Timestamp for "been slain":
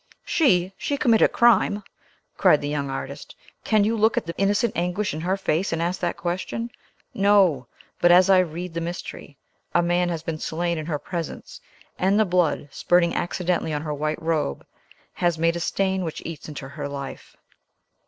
10.23-10.79